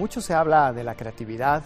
[0.00, 1.62] Mucho se habla de la creatividad,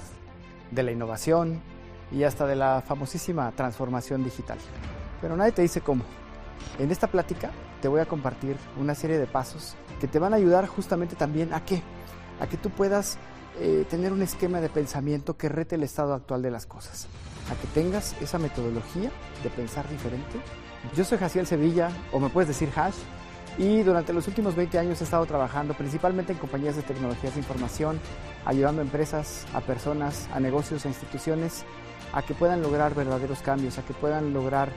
[0.72, 1.62] de la innovación
[2.10, 4.58] y hasta de la famosísima transformación digital.
[5.20, 6.02] Pero nadie te dice cómo.
[6.80, 10.36] En esta plática te voy a compartir una serie de pasos que te van a
[10.36, 11.80] ayudar justamente también a qué?
[12.40, 13.18] A que tú puedas
[13.60, 17.06] eh, tener un esquema de pensamiento que rete el estado actual de las cosas.
[17.52, 19.12] A que tengas esa metodología
[19.44, 20.40] de pensar diferente.
[20.96, 22.96] Yo soy Jaciel Sevilla, o me puedes decir Hash,
[23.58, 27.40] y durante los últimos 20 años he estado trabajando principalmente en compañías de tecnologías de
[27.40, 28.00] información,
[28.44, 31.64] ayudando a empresas, a personas, a negocios, a instituciones
[32.14, 34.70] a que puedan lograr verdaderos cambios, a que puedan lograr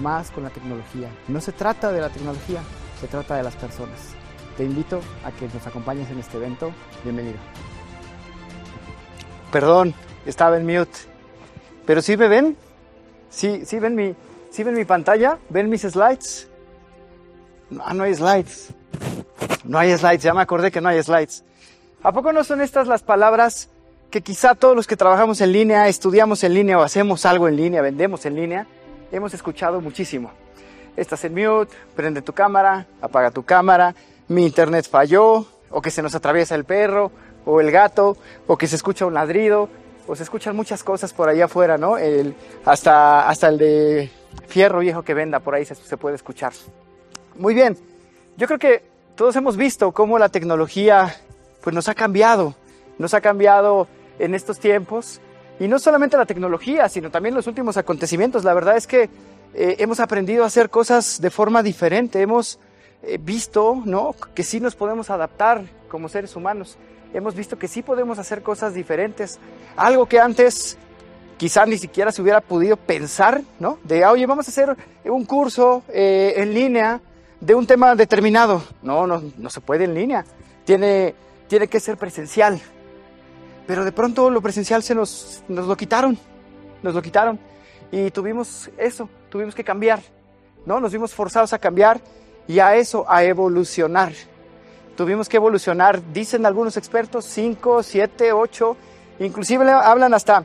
[0.00, 1.08] más con la tecnología.
[1.26, 2.60] No se trata de la tecnología,
[3.00, 4.14] se trata de las personas.
[4.56, 6.70] Te invito a que nos acompañes en este evento.
[7.02, 7.38] Bienvenido.
[9.50, 9.92] Perdón,
[10.24, 10.98] estaba en mute.
[11.84, 12.56] Pero sí me ven?
[13.28, 14.14] Sí, sí ven mi,
[14.50, 15.38] sí ven mi pantalla?
[15.48, 16.48] ¿Ven mis slides?
[17.70, 18.68] No, no hay slides.
[19.64, 21.44] No hay slides, ya me acordé que no hay slides.
[22.02, 23.70] ¿A poco no son estas las palabras
[24.10, 27.56] que quizá todos los que trabajamos en línea, estudiamos en línea o hacemos algo en
[27.56, 28.66] línea, vendemos en línea,
[29.10, 30.30] hemos escuchado muchísimo?
[30.96, 33.94] Estás en mute, prende tu cámara, apaga tu cámara,
[34.28, 37.10] mi internet falló, o que se nos atraviesa el perro,
[37.44, 38.16] o el gato,
[38.46, 39.68] o que se escucha un ladrido,
[40.06, 41.98] o se escuchan muchas cosas por allá afuera, ¿no?
[41.98, 44.10] El, hasta, hasta el de
[44.46, 46.52] fierro viejo que venda, por ahí se, se puede escuchar.
[47.36, 47.76] Muy bien,
[48.36, 48.82] yo creo que
[49.16, 51.16] todos hemos visto cómo la tecnología
[51.62, 52.54] pues nos ha cambiado,
[52.98, 53.88] nos ha cambiado
[54.20, 55.20] en estos tiempos
[55.58, 58.44] y no solamente la tecnología, sino también los últimos acontecimientos.
[58.44, 59.10] La verdad es que
[59.54, 62.60] eh, hemos aprendido a hacer cosas de forma diferente, hemos
[63.02, 64.14] eh, visto ¿no?
[64.32, 66.76] que sí nos podemos adaptar como seres humanos,
[67.12, 69.40] hemos visto que sí podemos hacer cosas diferentes,
[69.76, 70.78] algo que antes
[71.36, 73.78] quizá ni siquiera se hubiera podido pensar, ¿no?
[73.82, 77.00] De, oye, vamos a hacer un curso eh, en línea
[77.44, 78.62] de un tema determinado.
[78.82, 80.24] No, no, no se puede en línea.
[80.64, 81.14] Tiene,
[81.46, 82.60] tiene que ser presencial.
[83.66, 86.18] Pero de pronto lo presencial se nos, nos lo quitaron.
[86.82, 87.38] Nos lo quitaron.
[87.92, 90.00] Y tuvimos eso, tuvimos que cambiar.
[90.64, 90.80] ¿no?
[90.80, 92.00] Nos vimos forzados a cambiar
[92.48, 94.12] y a eso, a evolucionar.
[94.96, 98.76] Tuvimos que evolucionar, dicen algunos expertos, 5, 7, 8,
[99.20, 100.44] inclusive hablan hasta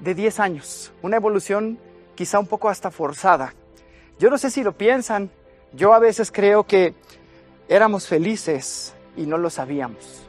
[0.00, 0.92] de 10 años.
[1.02, 1.78] Una evolución
[2.14, 3.54] quizá un poco hasta forzada.
[4.18, 5.30] Yo no sé si lo piensan,
[5.72, 6.94] yo a veces creo que
[7.68, 10.22] éramos felices y no lo sabíamos.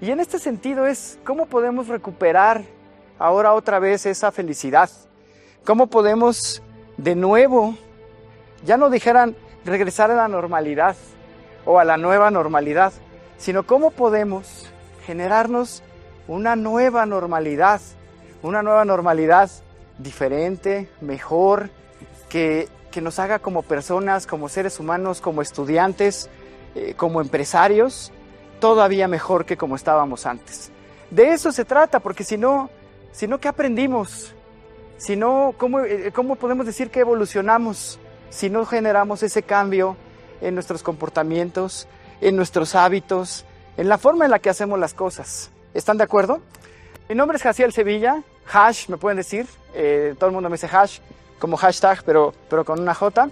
[0.00, 2.64] Y en este sentido es cómo podemos recuperar
[3.18, 4.90] ahora otra vez esa felicidad.
[5.64, 6.62] ¿Cómo podemos
[6.96, 7.74] de nuevo,
[8.64, 10.96] ya no dijeran regresar a la normalidad
[11.64, 12.92] o a la nueva normalidad,
[13.38, 14.66] sino cómo podemos
[15.04, 15.82] generarnos
[16.28, 17.80] una nueva normalidad,
[18.42, 19.50] una nueva normalidad
[19.98, 21.70] diferente, mejor,
[22.28, 26.30] que que nos haga como personas, como seres humanos, como estudiantes,
[26.74, 28.10] eh, como empresarios,
[28.58, 30.70] todavía mejor que como estábamos antes.
[31.10, 32.70] De eso se trata, porque si no,
[33.12, 34.34] si no ¿qué aprendimos?
[34.96, 37.98] Si no, ¿cómo, eh, ¿cómo podemos decir que evolucionamos
[38.30, 39.98] si no generamos ese cambio
[40.40, 41.88] en nuestros comportamientos,
[42.22, 43.44] en nuestros hábitos,
[43.76, 45.50] en la forma en la que hacemos las cosas?
[45.74, 46.40] ¿Están de acuerdo?
[47.10, 50.74] Mi nombre es Jaciel Sevilla, Hash, me pueden decir, eh, todo el mundo me dice
[50.74, 51.00] Hash,
[51.38, 53.30] como hashtag, pero, pero con una J.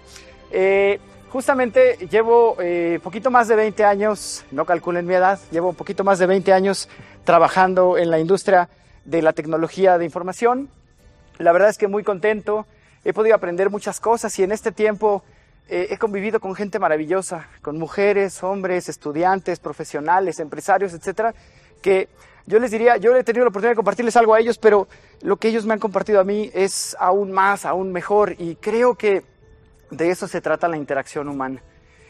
[0.50, 1.00] Eh,
[1.30, 6.18] justamente llevo eh, poquito más de 20 años, no calculen mi edad, llevo poquito más
[6.18, 6.88] de 20 años
[7.24, 8.68] trabajando en la industria
[9.04, 10.68] de la tecnología de información.
[11.38, 12.66] La verdad es que muy contento,
[13.04, 15.24] he podido aprender muchas cosas y en este tiempo
[15.68, 21.34] eh, he convivido con gente maravillosa, con mujeres, hombres, estudiantes, profesionales, empresarios, etcétera,
[21.82, 22.08] que
[22.46, 24.86] yo les diría, yo he tenido la oportunidad de compartirles algo a ellos, pero
[25.22, 28.94] lo que ellos me han compartido a mí es aún más, aún mejor, y creo
[28.94, 29.22] que
[29.90, 31.62] de eso se trata la interacción humana.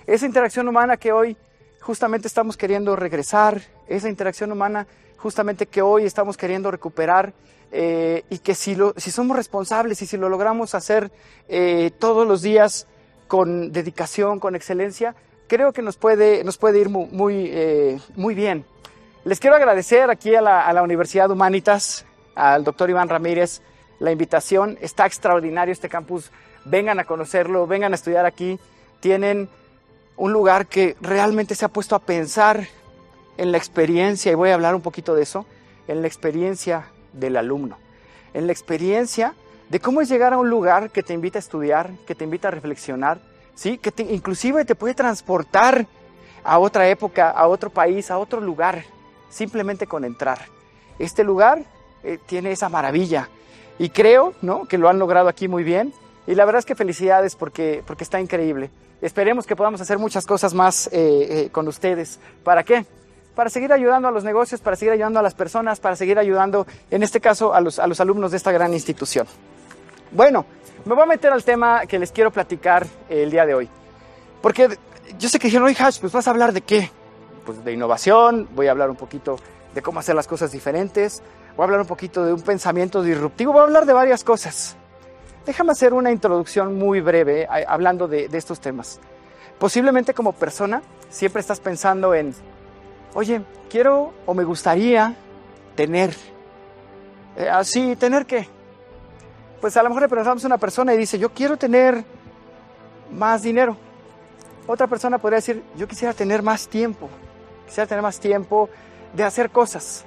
[0.07, 1.37] Esa interacción humana que hoy
[1.81, 4.87] justamente estamos queriendo regresar, esa interacción humana
[5.19, 7.33] justamente que hoy estamos queriendo recuperar
[7.73, 11.11] eh, y que si, lo, si somos responsables y si lo logramos hacer
[11.49, 12.87] eh, todos los días
[13.29, 15.15] con dedicación, con excelencia,
[15.47, 18.65] creo que nos puede, nos puede ir eh, muy bien.
[19.25, 22.05] Les quiero agradecer aquí a la, Universidad Humanitas,
[22.35, 23.63] al doctor Iván Ramírez,
[23.99, 24.77] la invitación.
[24.83, 26.31] Está extraordinario este campus.
[26.67, 28.61] Vengan a conocerlo, vengan a estudiar aquí.
[29.01, 29.49] Tienen
[30.19, 32.67] un lugar que realmente se ha puesto a pensar
[33.39, 35.47] en la experiencia, y voy a hablar un poquito de eso,
[35.89, 37.79] en la experiencia del alumno,
[38.35, 39.33] en la experiencia
[39.71, 42.49] de cómo es llegar a un lugar que te invita a estudiar, que te invita
[42.49, 43.21] a reflexionar,
[43.55, 43.79] ¿sí?
[43.79, 45.87] que inclusive te puede transportar
[46.45, 48.85] a otra época, a otro país, a otro lugar
[49.35, 50.39] simplemente con entrar.
[50.99, 51.65] Este lugar
[52.05, 53.29] eh, tiene esa maravilla
[53.79, 54.67] y creo ¿no?
[54.67, 55.93] que lo han logrado aquí muy bien
[56.27, 58.71] y la verdad es que felicidades porque, porque está increíble.
[59.03, 62.21] Esperemos que podamos hacer muchas cosas más eh, eh, con ustedes.
[62.45, 62.87] ¿Para qué?
[63.35, 66.69] para seguir ayudando a los negocios, para seguir ayudando a las personas, para seguir ayudando,
[66.89, 69.27] en este caso, a los, a los alumnos de esta gran institución.
[70.13, 70.47] Bueno,
[70.85, 73.69] me voy a meter al tema que les quiero platicar el día de hoy.
[74.41, 74.79] Porque
[75.19, 76.93] yo sé que dijeron, oye, Hash, pues vas a hablar de qué?
[77.45, 79.37] Pues de innovación, voy a hablar un poquito
[79.75, 81.23] de cómo hacer las cosas diferentes,
[81.57, 84.77] voy a hablar un poquito de un pensamiento disruptivo, voy a hablar de varias cosas.
[85.45, 88.99] Déjame hacer una introducción muy breve hablando de, estos temas.
[89.59, 92.35] Posiblemente como persona siempre estás pensando en,
[93.13, 95.15] oye, quiero o me gustaría
[95.77, 96.15] tener.
[97.37, 98.49] Eh, así, ¿tener qué?
[99.61, 102.05] Pues a lo mejor le preguntamos a una persona y dice, yo quiero tener
[103.13, 103.77] más dinero.
[104.67, 107.11] Otra persona podría decir, yo quisiera tener más tiempo.
[107.67, 108.69] Quisiera tener más tiempo
[109.13, 110.05] de hacer cosas.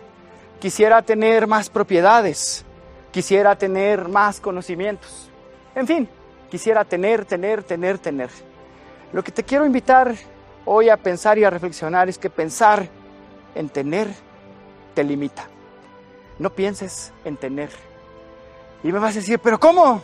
[0.60, 2.66] Quisiera tener más propiedades.
[3.12, 5.30] Quisiera tener más conocimientos.
[5.76, 6.10] En fin,
[6.50, 8.30] quisiera tener, tener, tener, tener.
[9.14, 10.16] Lo que te quiero invitar
[10.66, 12.88] hoy a pensar y a reflexionar es que pensar
[13.56, 14.08] en tener
[14.94, 15.48] te limita.
[16.40, 17.70] No pienses en tener.
[18.84, 20.04] Y me vas a decir, pero ¿cómo?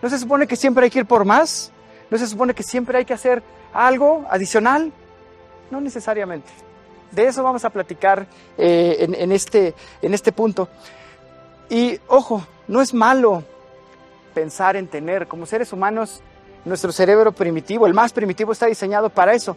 [0.00, 1.72] ¿No se supone que siempre hay que ir por más?
[2.10, 3.42] ¿No se supone que siempre hay que hacer
[3.72, 4.92] algo adicional?
[5.70, 6.50] No necesariamente.
[7.10, 8.26] De eso vamos a platicar
[8.56, 10.68] eh, en, este, en este punto.
[11.70, 13.42] Y ojo, no es malo
[14.34, 15.26] pensar en tener.
[15.26, 16.20] Como seres humanos,
[16.64, 19.56] nuestro cerebro primitivo, el más primitivo, está diseñado para eso,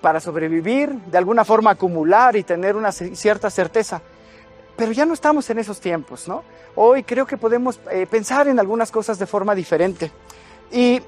[0.00, 4.02] para sobrevivir, de alguna forma acumular y tener una cierta certeza.
[4.76, 6.42] Pero ya no estamos en esos tiempos, ¿no?
[6.74, 10.10] Hoy creo que podemos eh, pensar en algunas cosas de forma diferente.
[10.70, 11.02] Y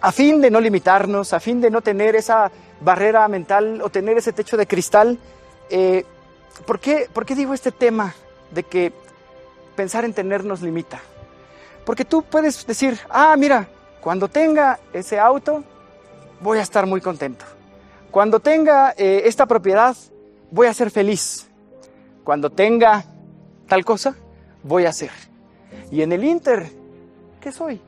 [0.00, 2.50] a fin de no limitarnos, a fin de no tener esa
[2.80, 5.18] barrera mental o tener ese techo de cristal,
[5.70, 6.04] eh,
[6.66, 8.14] ¿por, qué, ¿por qué digo este tema
[8.50, 8.92] de que
[9.74, 11.00] pensar en tener nos limita?
[11.84, 13.68] Porque tú puedes decir, ah, mira,
[14.00, 15.62] cuando tenga ese auto,
[16.40, 17.44] voy a estar muy contento.
[18.10, 19.96] Cuando tenga eh, esta propiedad,
[20.50, 21.48] voy a ser feliz.
[22.24, 23.04] Cuando tenga
[23.68, 24.16] tal cosa,
[24.62, 25.10] voy a ser.
[25.90, 26.70] Y en el Inter,
[27.40, 27.80] ¿qué soy?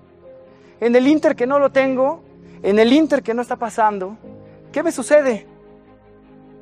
[0.80, 2.22] En el Inter que no lo tengo,
[2.62, 4.16] en el Inter que no está pasando,
[4.78, 5.44] ¿qué me sucede?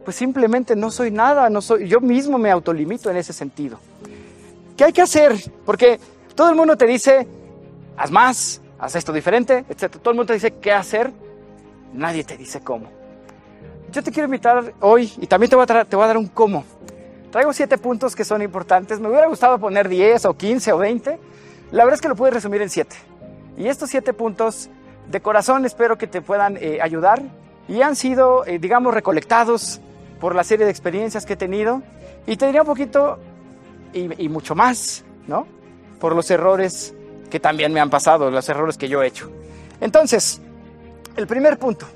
[0.03, 3.79] Pues simplemente no soy nada, no soy, yo mismo me autolimito en ese sentido.
[4.75, 5.35] ¿Qué hay que hacer?
[5.67, 6.01] Porque
[6.35, 7.29] todo el mundo te dice,
[7.95, 9.99] haz más, haz esto diferente, etc.
[9.99, 11.13] Todo el mundo te dice qué hacer,
[11.93, 12.87] nadie te dice cómo.
[13.93, 16.29] Yo te quiero invitar hoy y también te voy a, te voy a dar un
[16.29, 16.65] cómo.
[17.31, 18.99] Traigo siete puntos que son importantes.
[18.99, 21.19] Me hubiera gustado poner 10 o 15 o 20.
[21.71, 22.97] La verdad es que lo pude resumir en siete.
[23.59, 24.71] Y estos siete puntos,
[25.07, 27.23] de corazón, espero que te puedan eh, ayudar.
[27.69, 29.81] Y han sido, eh, digamos, recolectados
[30.21, 31.83] por la serie de experiencias que he tenido.
[32.27, 33.19] Y te un poquito,
[33.93, 35.47] y, y mucho más, ¿no?
[36.01, 36.95] Por los errores
[37.31, 39.31] que también me han pasado, los errores que yo he hecho.
[39.81, 40.41] Entonces,
[41.17, 41.87] el primer punto,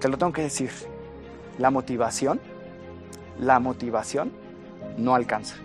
[0.00, 0.70] te lo tengo que decir,
[1.58, 2.40] la motivación,
[3.40, 4.32] la motivación
[4.96, 5.56] no alcanza.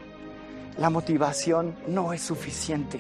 [0.78, 3.00] La motivación no es suficiente.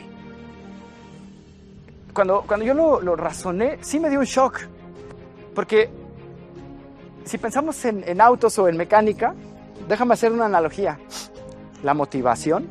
[2.14, 4.60] Cuando, cuando yo lo, lo razoné, sí me dio un shock,
[5.54, 5.90] porque
[7.26, 9.34] si pensamos en, autos o en mecánica,
[9.88, 11.00] déjame hacer una analogía.
[11.84, 12.68] La motivación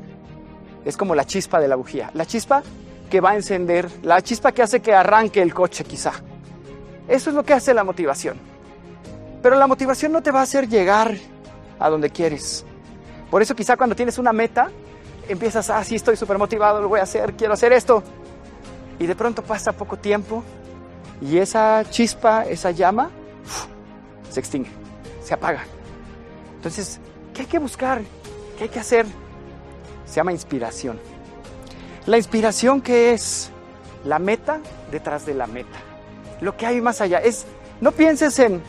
[0.84, 2.10] es como la chispa de la bujía.
[2.14, 2.62] La chispa
[3.10, 6.12] que va a encender, la chispa que hace que arranque el coche quizá.
[7.08, 8.36] Eso es lo que hace la motivación.
[9.42, 11.14] Pero la motivación no te va a hacer llegar
[11.78, 12.64] a donde quieres.
[13.30, 14.70] Por eso quizá cuando tienes una meta,
[15.28, 18.02] empiezas, ah, sí, estoy súper motivado, lo voy a hacer, quiero hacer esto.
[18.98, 20.44] Y de pronto pasa poco tiempo
[21.20, 23.10] y esa chispa, esa llama,
[24.30, 24.70] se extingue,
[25.22, 25.64] se apaga.
[26.56, 27.00] Entonces,
[27.34, 28.02] ¿qué hay que buscar?
[28.56, 29.06] ¿Qué hay que hacer?
[30.06, 31.00] Se llama inspiración.
[32.06, 33.50] La inspiración que es
[34.04, 34.60] la meta
[34.90, 35.78] detrás de la meta.
[36.40, 37.44] Lo que hay más allá es,
[37.80, 38.62] no pienses en,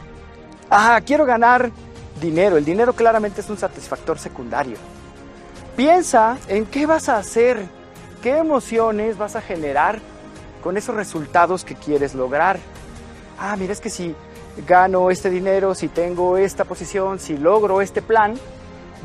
[0.70, 1.72] ah, quiero ganar
[2.20, 2.58] dinero.
[2.58, 4.78] El dinero claramente es un satisfactor secundario.
[5.76, 7.66] Piensa en qué vas a hacer,
[8.22, 10.00] qué emociones vas a generar
[10.62, 12.60] con esos resultados que quieres lograr.
[13.40, 14.16] Ah, mira, es que si
[14.68, 18.36] gano este dinero, si tengo esta posición, si logro este plan,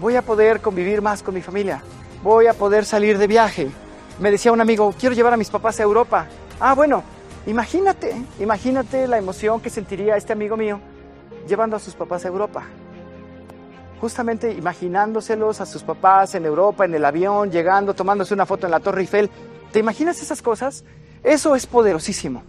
[0.00, 1.82] voy a poder convivir más con mi familia,
[2.22, 3.70] voy a poder salir de viaje.
[4.18, 6.26] Me decía un amigo, quiero llevar a mis papás a Europa.
[6.60, 7.02] Ah, bueno,
[7.46, 10.80] imagínate, imagínate la emoción que sentiría este amigo mío
[11.46, 12.64] llevando a sus papás a Europa.
[14.00, 18.72] Justamente imaginándoselos a sus papás en Europa, en el avión, llegando, tomándose una foto en
[18.72, 19.30] la Torre Eiffel.
[19.72, 20.84] ¿Te imaginas esas cosas?
[21.26, 22.44] Eso es poderosísimo.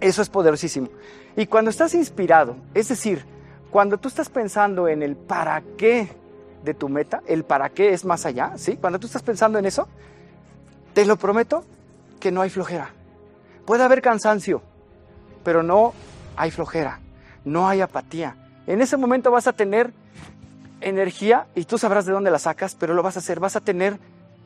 [0.00, 0.88] Eso es poderosísimo.
[1.36, 3.26] Y cuando estás inspirado, es decir,
[3.70, 6.08] cuando tú estás pensando en el para qué
[6.64, 8.78] de tu meta, el para qué es más allá, ¿sí?
[8.78, 9.86] Cuando tú estás pensando en eso,
[10.94, 11.62] te lo prometo
[12.18, 12.90] que no hay flojera.
[13.66, 14.62] Puede haber cansancio,
[15.44, 15.92] pero no
[16.36, 17.00] hay flojera,
[17.44, 18.34] no hay apatía,
[18.66, 19.92] En ese momento vas a tener
[20.80, 23.60] energía y tú sabrás de dónde la sacas, pero lo vas a hacer, vas a
[23.60, 23.98] tener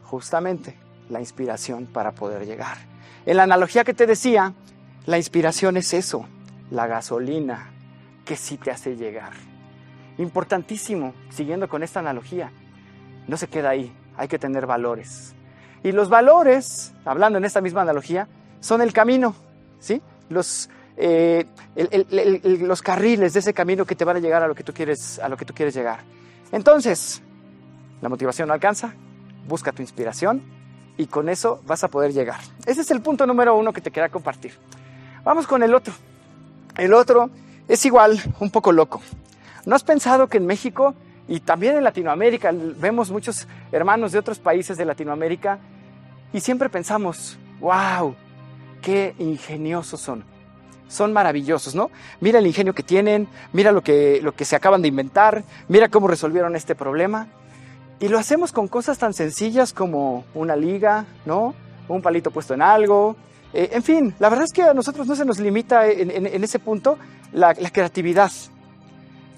[0.03, 0.77] justamente
[1.09, 2.94] la inspiración para poder llegar.
[3.27, 4.53] En la analogía que te decía,
[5.07, 6.27] la inspiración es eso,
[6.71, 7.71] la gasolina
[8.25, 9.33] que sí te hace llegar.
[10.19, 12.53] Importantísimo, siguiendo con esta analogía,
[13.27, 15.35] no se queda ahí, hay que tener valores.
[15.83, 18.29] Y los valores, hablando en esta misma analogía,
[18.61, 19.35] son el camino,
[19.79, 20.03] ¿sí?
[20.29, 21.47] Los, eh,
[22.45, 25.19] los carriles de ese camino que te van a llegar a lo que tú quieres,
[25.19, 26.01] a lo que tú quieres llegar.
[26.53, 27.23] Entonces,
[28.03, 28.95] la motivación no alcanza,
[29.49, 30.43] busca tu inspiración
[30.97, 32.41] y con eso vas a poder llegar.
[32.67, 34.55] Ese es el punto número uno que te quería compartir.
[35.25, 35.95] Vamos con el otro.
[36.77, 37.31] El otro
[37.69, 39.01] es igual, un poco loco.
[39.65, 40.95] ¿No has pensado que en México
[41.27, 45.59] y también en Latinoamérica vemos muchos hermanos de otros países de Latinoamérica
[46.33, 48.15] y siempre pensamos, wow,
[48.83, 50.25] qué ingeniosos son?
[50.89, 51.91] Son maravillosos, ¿no?
[52.21, 55.89] Mira el ingenio que tienen, mira lo que, lo que se acaban de inventar, mira
[55.89, 57.29] cómo resolvieron este problema.
[58.01, 61.55] Y lo hacemos con cosas tan sencillas como una liga, ¿no?
[61.89, 63.17] Un palito puesto en algo.
[63.53, 66.59] Eh, en fin, la verdad es que a nosotros no se nos limita en, ese
[66.59, 66.99] punto
[67.33, 68.33] la, la creatividad.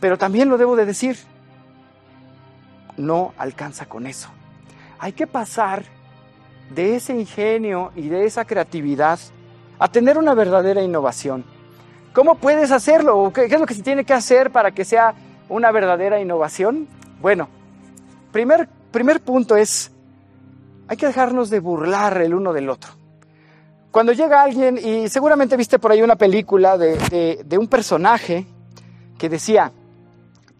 [0.00, 1.16] Pero también lo debo de decir,
[2.96, 4.30] no alcanza con eso.
[4.98, 5.84] Hay que pasar
[6.74, 9.18] de ese ingenio y de esa creatividad
[9.78, 11.44] a tener una verdadera innovación.
[12.12, 13.30] ¿Cómo puedes hacerlo?
[13.34, 15.14] ¿Qué es lo que se tiene que hacer para que sea
[15.48, 16.88] una verdadera innovación?
[17.20, 17.48] Bueno,
[18.32, 19.90] primer, primer punto es,
[20.88, 22.92] hay que dejarnos de burlar el uno del otro.
[23.90, 28.46] Cuando llega alguien, y seguramente viste por ahí una película de, de un personaje
[29.18, 29.72] que decía,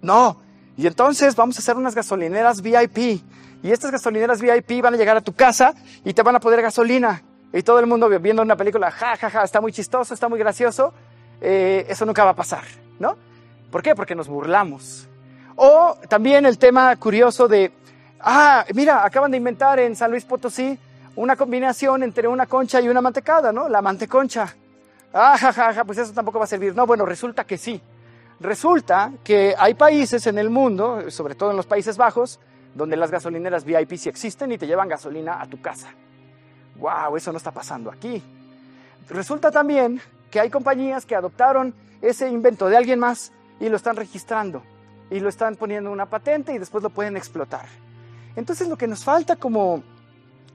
[0.01, 0.39] no,
[0.77, 3.23] y entonces vamos a hacer unas gasolineras VIP.
[3.63, 6.63] Y estas gasolineras VIP van a llegar a tu casa y te van a poner
[6.63, 7.23] gasolina.
[7.53, 10.39] Y todo el mundo viendo una película, ja, ja, ja, está muy chistoso, está muy
[10.39, 10.93] gracioso.
[11.41, 12.65] Eh, eso nunca va a pasar,
[12.99, 13.17] ¿no?
[13.71, 13.95] ¿Por qué?
[13.95, 15.09] Porque nos burlamos.
[15.57, 17.73] O también el tema curioso de,
[18.21, 20.79] ah, mira, acaban de inventar en San Luis Potosí
[21.17, 23.67] una combinación entre una concha y una mantecada, ¿no?
[23.67, 24.55] La manteconcha.
[25.15, 26.77] Ah, ja, ja, pues eso tampoco va a servir.
[26.77, 27.81] No, bueno, resulta que sí.
[28.39, 32.39] Resulta que hay países en el mundo, sobre todo en los Países Bajos,
[32.75, 35.89] donde las gasolineras VIP sí existen y te llevan gasolina a tu casa.
[36.77, 37.17] ¡Wow!
[37.17, 38.23] Eso no está pasando aquí.
[39.09, 43.97] Resulta también que hay compañías que adoptaron ese invento de alguien más y lo están
[43.97, 44.63] registrando
[45.11, 47.67] y lo están poniendo en una patente y después lo pueden explotar.
[48.35, 49.83] Entonces lo que nos falta como,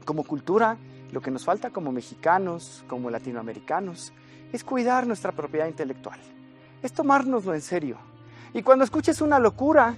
[0.05, 0.77] como cultura,
[1.11, 4.13] lo que nos falta como mexicanos, como latinoamericanos,
[4.51, 6.19] es cuidar nuestra propiedad intelectual
[6.81, 7.97] es tomárnoslo en serio.
[8.53, 9.95] Y cuando escuches una locura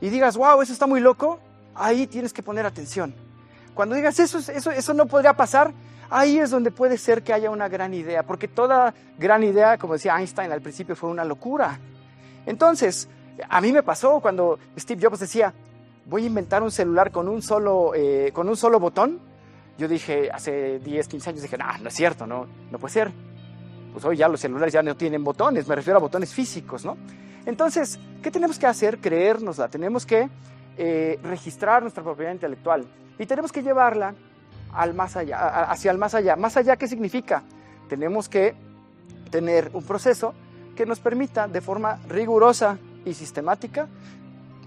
[0.00, 1.38] y digas, wow, eso está muy loco,
[1.74, 3.14] ahí tienes que poner atención.
[3.74, 5.72] Cuando digas, eso, eso, eso no podría pasar,
[6.10, 9.94] ahí es donde puede ser que haya una gran idea, porque toda gran idea, como
[9.94, 11.78] decía Einstein al principio, fue una locura.
[12.46, 13.08] Entonces,
[13.48, 15.52] a mí me pasó cuando Steve Jobs decía,
[16.06, 19.20] voy a inventar un celular con un solo, eh, con un solo botón.
[19.78, 23.12] Yo dije, hace 10, 15 años, dije, no, no es cierto, no, no puede ser
[23.96, 26.98] pues hoy ya los celulares ya no tienen botones, me refiero a botones físicos, ¿no?
[27.46, 28.98] Entonces, ¿qué tenemos que hacer?
[28.98, 30.28] Creérnosla, tenemos que
[30.76, 32.84] eh, registrar nuestra propiedad intelectual
[33.18, 34.14] y tenemos que llevarla
[34.74, 36.36] al más allá, hacia el más allá.
[36.36, 37.42] ¿Más allá qué significa?
[37.88, 38.54] Tenemos que
[39.30, 40.34] tener un proceso
[40.74, 43.88] que nos permita de forma rigurosa y sistemática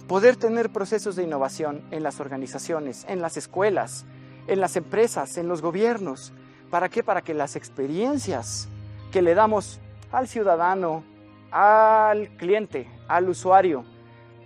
[0.08, 4.06] poder tener procesos de innovación en las organizaciones, en las escuelas,
[4.48, 6.34] en las empresas, en los gobiernos.
[6.72, 7.04] ¿Para qué?
[7.04, 8.68] Para que las experiencias
[9.12, 9.80] que le damos
[10.12, 11.04] al ciudadano,
[11.52, 13.86] al cliente, al usuario,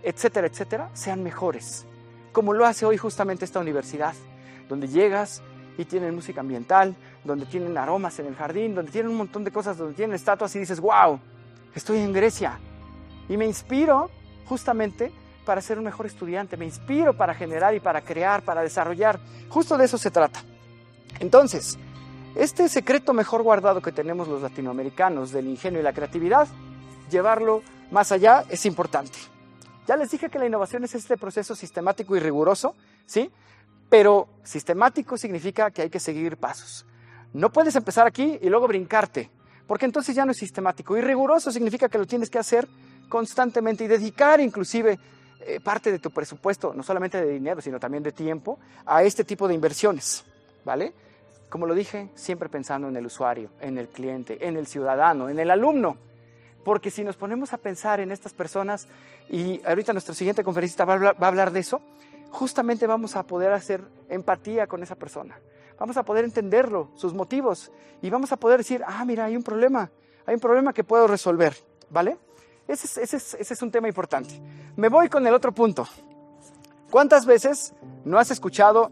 [0.04, 1.86] etcétera, etcétera, sean mejores.
[2.34, 4.14] Como lo hace hoy justamente esta universidad,
[4.68, 5.42] donde llegas
[5.78, 9.52] y tienen música ambiental, donde tienen aromas en el jardín, donde tienen un montón de
[9.52, 11.20] cosas, donde tienen estatuas y dices, wow,
[11.74, 12.60] estoy en Grecia.
[13.30, 14.10] Y me inspiro
[14.46, 15.12] justamente
[15.46, 19.20] para ser un mejor estudiante, me inspiro para generar y para crear, para desarrollar.
[19.50, 20.42] Justo de eso se trata.
[21.20, 21.78] Entonces,
[22.36, 26.48] este secreto mejor guardado que tenemos los latinoamericanos del ingenio y la creatividad,
[27.12, 27.62] llevarlo
[27.92, 29.18] más allá es importante.
[29.86, 32.76] Ya les dije que la innovación es este proceso sistemático y riguroso,
[33.06, 33.30] ¿sí?
[33.90, 36.86] Pero sistemático significa que hay que seguir pasos.
[37.34, 39.30] No puedes empezar aquí y luego brincarte,
[39.68, 40.98] porque entonces ya no es sistemático.
[40.98, 42.68] Y riguroso significa que lo tienes que hacer
[43.10, 45.00] constantemente y dedicar inclusive
[45.46, 49.26] eh, parte de tu presupuesto, no solamente de dinero, sino también de tiempo, a este
[49.26, 50.24] tipo de inversiones,
[50.64, 50.94] ¿vale?
[51.50, 55.38] Como lo dije, siempre pensando en el usuario, en el cliente, en el ciudadano, en
[55.38, 55.98] el alumno.
[56.64, 58.88] Porque si nos ponemos a pensar en estas personas,
[59.30, 61.82] y ahorita nuestro siguiente conferencista va a hablar, de eso,
[62.32, 65.38] justamente vamos a poder hacer empatía con esa persona.
[65.78, 67.70] Vamos a poder entenderlo, sus motivos,
[68.02, 69.92] y vamos a poder decir, ah, mira, hay un problema,
[70.26, 71.54] hay un problema que puedo resolver,
[71.90, 72.18] ¿vale?
[72.68, 74.42] Ese es, un tema importante.
[74.76, 75.88] Me voy con el otro punto.
[76.90, 77.74] ¿Cuántas veces
[78.06, 78.92] no has escuchado,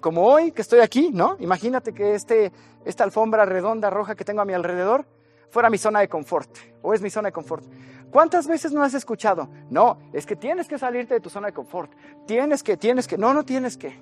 [0.00, 1.36] como hoy que estoy aquí, ¿no?
[1.40, 2.52] Imagínate que este,
[2.84, 5.06] esta alfombra redonda roja que tengo a mi alrededor
[5.50, 6.50] fuera mi zona de confort,
[6.82, 7.64] o es mi zona de confort.
[8.10, 9.48] ¿Cuántas veces no has escuchado?
[9.70, 11.92] No, es que tienes que salirte de tu zona de confort.
[12.26, 13.16] Tienes que, tienes que.
[13.16, 14.00] No, no tienes que.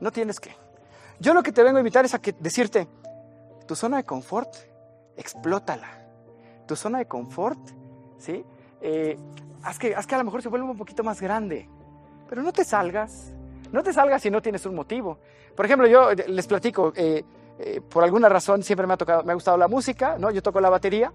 [0.00, 0.54] No tienes que.
[1.18, 2.88] Yo lo que te vengo a invitar es a que, decirte,
[3.66, 4.54] tu zona de confort,
[5.16, 5.88] explótala.
[6.66, 7.58] Tu zona de confort,
[8.20, 8.44] ¿sí?
[8.80, 9.18] Eh,
[9.62, 11.68] haz, que, haz que a lo mejor se vuelva un poquito más grande.
[12.28, 13.32] Pero no te salgas.
[13.72, 15.18] No te salgas si no tienes un motivo.
[15.56, 17.24] Por ejemplo, yo eh, les platico, eh,
[17.88, 20.30] por alguna razón siempre me ha, tocado, me ha gustado la música, ¿no?
[20.30, 21.12] Yo toco la batería.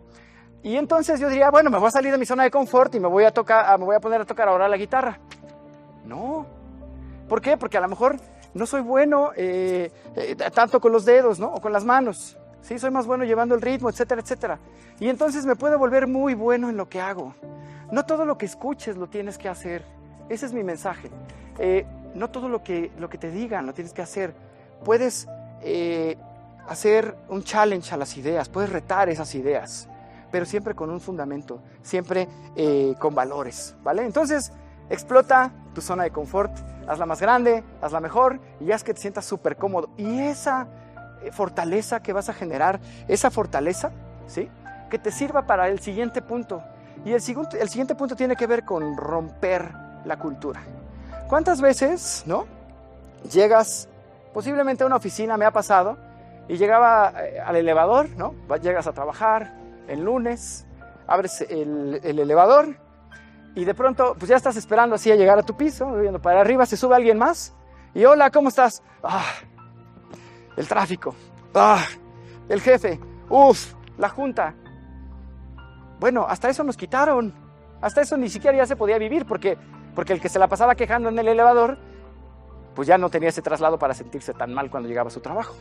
[0.64, 3.00] Y entonces yo diría, bueno, me voy a salir de mi zona de confort y
[3.00, 5.20] me voy a, tocar, ah, me voy a poner a tocar ahora la guitarra.
[6.06, 6.46] No.
[7.30, 7.58] ¿Por qué?
[7.58, 8.18] Porque a lo mejor
[8.54, 9.32] no soy bueno
[10.54, 11.48] tanto con los dedos, ¿no?
[11.48, 12.38] O con las manos.
[12.66, 14.60] Sí, soy más bueno llevando el ritmo, etcétera, etcétera.
[15.00, 17.36] Y entonces me puedo volver muy bueno en lo que hago.
[17.92, 19.84] No todo lo que escuches lo tienes que hacer.
[20.30, 21.12] Ese es mi mensaje.
[21.60, 24.34] Eh, no todo lo que, lo que te digan lo tienes que hacer.
[24.84, 25.28] Puedes
[26.68, 29.88] hacer un challenge a las ideas, puedes retar esas ideas
[30.36, 34.04] pero siempre con un fundamento, siempre eh, con valores, ¿vale?
[34.04, 34.52] Entonces,
[34.90, 36.52] explota tu zona de confort,
[36.90, 39.88] hazla más grande, hazla mejor y haz que te sientas súper cómodo.
[39.96, 40.85] Y esa eh,
[41.32, 43.92] fortaleza que vas a generar, esa fortaleza,
[44.28, 44.50] ¿sí?
[44.90, 46.64] Que te sirva para el siguiente punto.
[47.04, 49.72] Y el, siguiente, el siguiente punto tiene que ver con romper
[50.06, 50.62] la cultura.
[51.28, 52.46] ¿Cuántas veces, no?
[53.32, 53.90] Llegas,
[54.34, 55.98] posiblemente a una oficina, me ha pasado,
[56.48, 58.36] y llegaba eh, al elevador, ¿no?
[58.62, 59.54] Llegas a trabajar,
[59.88, 60.66] el lunes,
[61.08, 62.76] abres el, elevador
[63.56, 66.42] y de pronto, pues ya estás esperando así a llegar a tu piso, viendo para
[66.42, 67.54] arriba, se sube alguien más
[67.94, 68.84] y hola, ¿cómo estás?
[69.04, 69.24] Ah,
[70.58, 71.16] el tráfico,
[71.54, 71.84] ah,
[72.50, 74.54] el jefe, uff, la junta.
[76.00, 77.34] Bueno, hasta eso nos quitaron,
[77.82, 79.58] hasta eso ni siquiera ya se podía vivir porque,
[79.94, 81.78] porque el que se la pasaba quejando en el elevador,
[82.74, 85.56] pues ya no tenía ese traslado para sentirse tan mal cuando llegaba a su trabajo,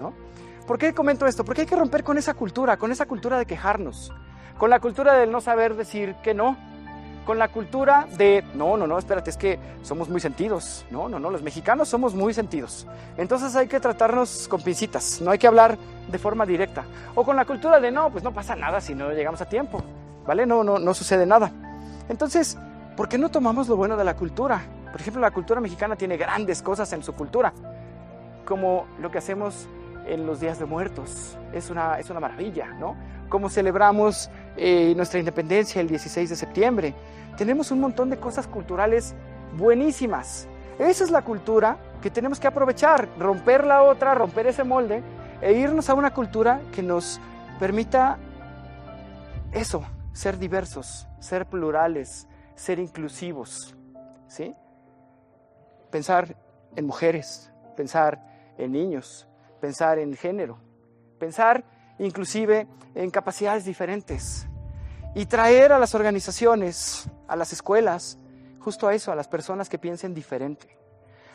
[0.00, 0.12] ¿no?
[0.66, 1.44] ¿Por qué comento esto?
[1.44, 4.12] Porque hay que romper con esa cultura, con esa cultura de quejarnos,
[4.58, 6.56] con la cultura del no saber decir que no,
[7.30, 10.84] con la cultura de, no, no, no, espérate, es que somos muy sentidos.
[10.90, 12.88] No, no, no, los mexicanos somos muy sentidos.
[13.16, 15.78] Entonces hay que tratarnos con pincitas, no hay que hablar
[16.10, 16.82] de forma directa.
[17.14, 19.80] O con la cultura de, no, pues no pasa nada si no llegamos a tiempo,
[20.26, 20.44] ¿vale?
[20.44, 21.52] No, no, no sucede nada.
[22.08, 22.58] Entonces,
[22.96, 24.62] ¿por qué no tomamos lo bueno de la cultura?
[24.90, 27.52] Por ejemplo, la cultura mexicana tiene grandes cosas en su cultura,
[28.44, 29.68] como lo que hacemos
[30.06, 31.38] en los días de muertos.
[31.52, 32.96] Es una, es una maravilla, ¿no?
[33.28, 36.94] Como celebramos eh, nuestra independencia el 16 de septiembre.
[37.40, 39.14] Tenemos un montón de cosas culturales
[39.56, 40.46] buenísimas.
[40.78, 45.02] Esa es la cultura que tenemos que aprovechar, romper la otra, romper ese molde
[45.40, 47.18] e irnos a una cultura que nos
[47.58, 48.18] permita
[49.52, 53.74] eso, ser diversos, ser plurales, ser inclusivos,
[54.26, 54.54] ¿sí?
[55.90, 56.36] Pensar
[56.76, 58.20] en mujeres, pensar
[58.58, 59.26] en niños,
[59.62, 60.58] pensar en género,
[61.18, 61.64] pensar
[61.98, 64.46] inclusive en capacidades diferentes
[65.14, 68.18] y traer a las organizaciones, a las escuelas,
[68.60, 70.76] justo a eso, a las personas que piensen diferente.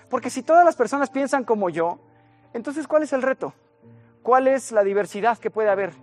[0.09, 1.99] Porque si todas las personas piensan como yo,
[2.53, 3.53] entonces ¿cuál es el reto?
[4.21, 5.93] ¿Cuál es la diversidad que puede haber?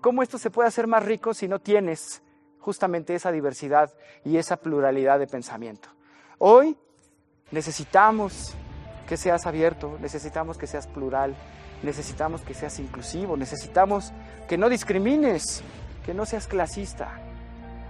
[0.00, 2.22] ¿Cómo esto se puede hacer más rico si no tienes
[2.58, 3.92] justamente esa diversidad
[4.24, 5.88] y esa pluralidad de pensamiento?
[6.38, 6.76] Hoy
[7.50, 8.54] necesitamos
[9.08, 11.34] que seas abierto, necesitamos que seas plural,
[11.82, 14.12] necesitamos que seas inclusivo, necesitamos
[14.48, 15.62] que no discrimines,
[16.04, 17.08] que no seas clasista.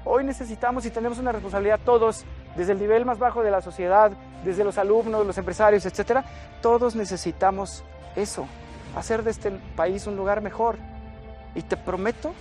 [0.05, 2.24] Hoy necesitamos y tenemos una responsabilidad todos,
[2.57, 4.12] desde el nivel más bajo de la sociedad,
[4.44, 6.24] desde los alumnos, los empresarios, etcétera,
[6.61, 7.83] todos necesitamos
[8.14, 8.46] eso,
[8.96, 10.77] hacer de este país un lugar mejor.
[11.55, 12.35] Y te prometo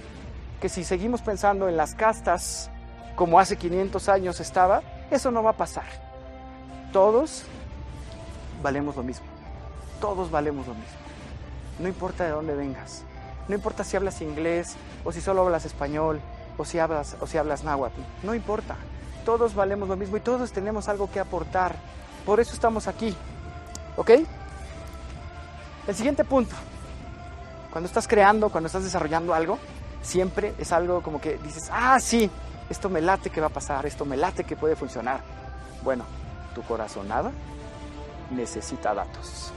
[0.62, 2.69] que si seguimos pensando en las castas
[3.15, 4.81] como hace 500 años estaba,
[5.12, 5.86] eso no va a pasar.
[6.91, 7.43] Todos
[8.62, 9.25] valemos lo mismo.
[10.01, 10.97] Todos valemos lo mismo.
[11.79, 13.03] No importa de dónde vengas.
[13.47, 16.21] No importa si hablas inglés o si solo hablas español
[16.58, 17.99] o si hablas, o si hablas náhuatl.
[18.23, 18.75] No importa.
[19.25, 21.75] Todos valemos lo mismo y todos tenemos algo que aportar.
[22.25, 23.15] Por eso estamos aquí.
[23.97, 24.12] ¿Ok?
[25.88, 26.56] El siguiente punto.
[27.71, 29.58] Cuando estás creando, cuando estás desarrollando algo,
[30.01, 32.29] siempre es algo como que dices, ah, sí,
[32.69, 35.21] esto me late que va a pasar, esto me late que puede funcionar.
[35.84, 36.06] Bueno,
[36.53, 37.32] tu corazonada
[38.32, 39.51] necesita datos.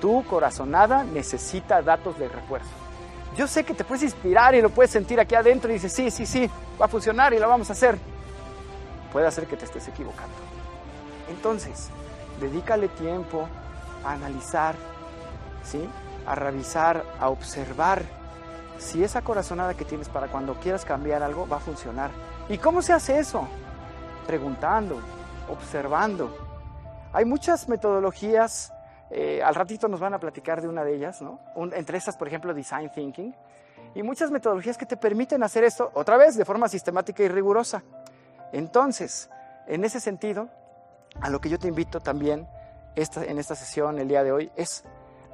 [0.00, 2.81] Tu corazonada necesita datos de refuerzo.
[3.36, 6.10] Yo sé que te puedes inspirar y lo puedes sentir aquí adentro y dices, sí,
[6.10, 7.96] sí, sí, va a funcionar y lo vamos a hacer.
[9.12, 10.34] Puede hacer que te estés equivocando.
[11.30, 11.88] Entonces,
[12.40, 13.48] dedícale tiempo
[14.04, 14.74] a analizar,
[15.64, 15.88] ¿sí?
[16.26, 18.02] a revisar, a observar
[18.78, 22.10] si esa corazonada que tienes para cuando quieras cambiar algo va a funcionar.
[22.48, 23.48] ¿Y cómo se hace eso?
[24.26, 25.00] Preguntando,
[25.48, 26.36] observando.
[27.12, 28.72] Hay muchas metodologías,
[29.14, 31.38] eh, al ratito nos van a platicar de una de ellas, ¿no?
[31.74, 33.34] entre estas, por ejemplo, Design Thinking,
[33.94, 37.82] y muchas metodologías que te permiten hacer esto, otra vez, de forma sistemática y rigurosa.
[38.52, 39.28] Entonces,
[39.66, 40.48] en ese sentido,
[41.20, 42.48] a lo que yo te invito también
[42.94, 44.84] esta, en esta sesión el día de hoy es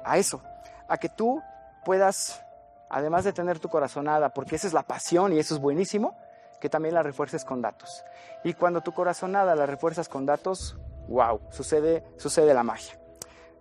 [0.03, 0.41] a eso,
[0.89, 1.41] a que tú
[1.85, 2.43] puedas,
[2.89, 6.17] además de tener tu corazonada, porque esa es la pasión y eso es buenísimo,
[6.59, 8.03] que también la refuerces con datos.
[8.43, 12.98] Y cuando tu corazonada la refuerzas con datos, wow, sucede, sucede la magia.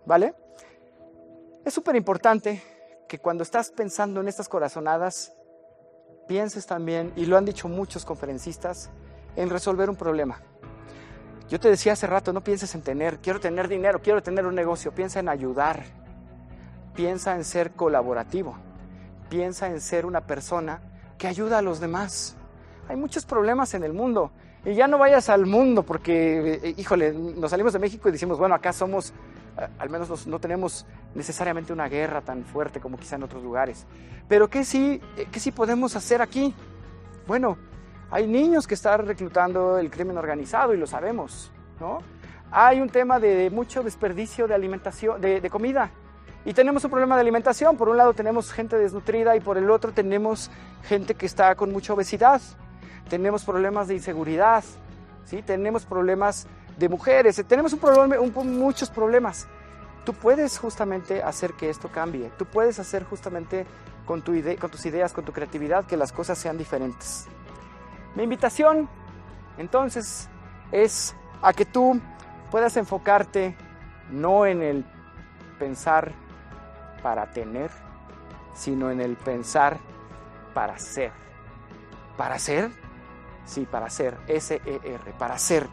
[0.06, 0.34] ¿Vale?
[1.64, 2.62] Es súper importante
[3.08, 5.32] que cuando estás pensando en estas corazonadas,
[6.26, 8.90] pienses también, y lo han dicho muchos conferencistas,
[9.36, 10.40] en resolver un problema.
[11.48, 14.54] Yo te decía hace rato, no pienses en tener, quiero tener dinero, quiero tener un
[14.54, 15.82] negocio, piensa en ayudar,
[16.94, 18.56] piensa en ser colaborativo,
[19.30, 20.82] piensa en ser una persona
[21.16, 22.36] que ayuda a los demás.
[22.88, 24.30] Hay muchos problemas en el mundo
[24.64, 28.38] y ya no vayas al mundo porque, eh, híjole, nos salimos de México y decimos,
[28.38, 29.14] bueno, acá somos, eh,
[29.78, 33.86] al menos no tenemos necesariamente una guerra tan fuerte como quizá en otros lugares.
[34.28, 36.54] Pero ¿qué sí, eh, qué sí podemos hacer aquí?
[37.26, 37.58] Bueno,
[38.10, 41.98] hay niños que están reclutando el crimen organizado y lo sabemos, ¿no?
[42.50, 45.90] Hay un tema de mucho desperdicio de alimentación, de, de comida.
[46.44, 47.76] Y tenemos un problema de alimentación.
[47.76, 50.50] Por un lado tenemos gente desnutrida y por el otro tenemos
[50.84, 52.40] gente que está con mucha obesidad.
[53.10, 54.64] Tenemos problemas de inseguridad,
[55.24, 55.42] ¿sí?
[55.42, 56.46] Tenemos problemas
[56.78, 59.48] de mujeres, tenemos un problema, muchos problemas.
[60.04, 62.30] Tú puedes justamente hacer que esto cambie.
[62.38, 63.66] Tú puedes hacer justamente
[64.06, 67.26] con, con tus ideas, con tu creatividad, que las cosas sean diferentes.
[68.14, 68.88] Mi invitación,
[69.58, 70.28] entonces,
[70.72, 72.00] es a que tú
[72.50, 73.56] puedas enfocarte
[74.10, 74.84] no en el
[75.58, 76.12] pensar
[77.02, 77.70] para tener,
[78.54, 79.78] sino en el pensar
[80.54, 81.12] para ser.
[82.16, 82.70] ¿Para ser?
[83.44, 84.16] Sí, para ser.
[84.26, 85.68] S-E-R, para ser.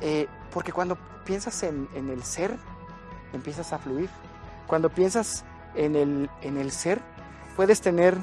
[0.00, 2.56] Eh, porque cuando piensas en, el ser,
[3.32, 4.08] empiezas a fluir.
[4.66, 7.00] Cuando piensas en el, en el ser,
[7.56, 8.16] puedes tener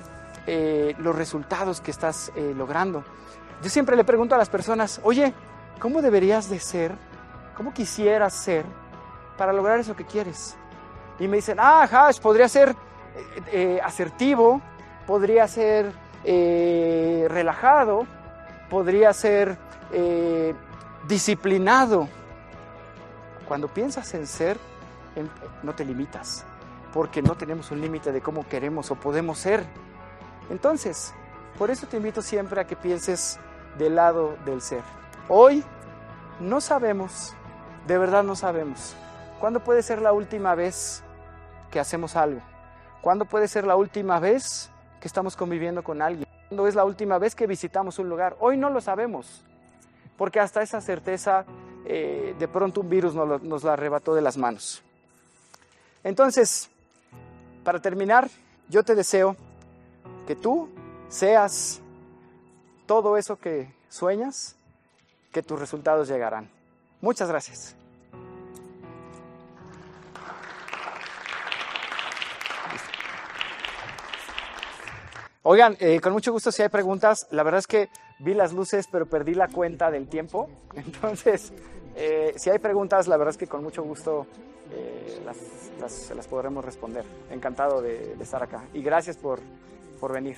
[0.48, 3.04] eh, los resultados que estás eh, logrando.
[3.62, 5.34] Yo siempre le pregunto a las personas, oye,
[5.80, 6.96] ¿cómo deberías de ser?
[7.56, 8.66] ¿Cómo quisieras ser
[9.38, 10.56] para lograr eso que quieres?
[11.20, 12.76] Y me dicen, ah, Hash, podría ser
[13.84, 14.62] asertivo,
[15.08, 15.92] podría ser
[16.24, 18.06] relajado,
[18.70, 19.58] podría ser
[21.08, 22.08] disciplinado.
[23.48, 24.58] Cuando piensas en ser,
[25.64, 26.46] no te limitas,
[26.94, 29.64] porque no tenemos un límite de cómo queremos o podemos ser.
[30.50, 31.14] Entonces,
[31.58, 33.40] por eso te invito siempre a que pienses
[33.78, 34.82] del lado del ser.
[35.30, 35.64] Hoy
[36.40, 37.34] no sabemos,
[37.88, 38.96] de verdad no sabemos,
[39.40, 41.04] cuándo puede ser la última vez
[41.72, 42.42] que hacemos algo,
[43.02, 47.18] cuándo puede ser la última vez que estamos conviviendo con alguien, cuándo es la última
[47.18, 48.36] vez que visitamos un lugar.
[48.40, 49.44] Hoy no lo sabemos,
[50.18, 51.46] porque hasta esa certeza
[51.86, 54.82] eh, de pronto un virus nos, la arrebató de las manos.
[56.04, 56.70] Entonces,
[57.64, 58.30] para terminar,
[58.70, 59.36] yo te deseo
[60.26, 60.70] que tú
[61.08, 61.80] seas
[62.86, 64.56] todo eso que sueñas,
[65.32, 66.50] que tus resultados llegarán.
[67.00, 67.76] Muchas gracias.
[75.44, 77.28] Oigan, eh, con mucho gusto si hay preguntas.
[77.32, 80.50] La verdad es que vi las luces, pero perdí la cuenta del tiempo.
[80.76, 81.54] Entonces,
[81.96, 84.28] eh, si hay preguntas, la verdad es que con mucho gusto
[84.72, 87.06] eh, las, las, podremos responder.
[87.32, 88.64] Encantado de, estar acá.
[88.74, 89.40] Y gracias por,
[90.00, 90.38] por venir.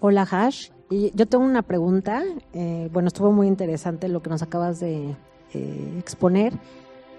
[0.00, 0.70] Hola, Hash.
[0.90, 2.22] Y yo tengo una pregunta.
[2.52, 5.16] Eh, bueno, estuvo muy interesante lo que nos acabas de
[5.54, 6.52] eh, exponer,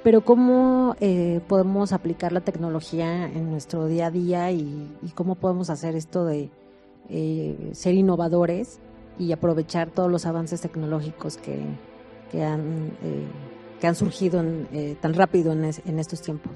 [0.04, 5.72] pero ¿cómo eh, podemos aplicar la tecnología en nuestro día a día y, cómo podemos
[5.72, 6.52] hacer esto de
[7.74, 8.80] ser innovadores
[9.18, 11.64] y aprovechar todos los avances tecnológicos que,
[12.32, 12.92] que, han,
[13.80, 14.44] que han surgido
[15.02, 16.54] tan rápido en, en estos tiempos?